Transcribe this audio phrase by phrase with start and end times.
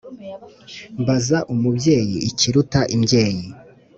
[1.01, 3.43] Mbaze umubyeyi ikiruta imbyeyi